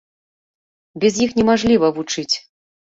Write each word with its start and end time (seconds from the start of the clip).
Без 1.05 1.21
іх 1.27 1.37
немажліва 1.43 1.95
вучыць. 2.01 2.29